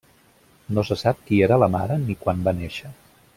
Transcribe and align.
No 0.77 0.83
se 0.87 0.97
sap 1.01 1.21
qui 1.27 1.39
era 1.49 1.59
la 1.65 1.67
mare 1.75 1.99
ni 2.07 2.17
quan 2.25 2.43
va 2.49 2.55
néixer. 2.63 2.93